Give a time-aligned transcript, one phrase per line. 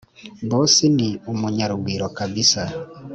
[0.49, 2.51] Bosi ni umunya rugwiro kbx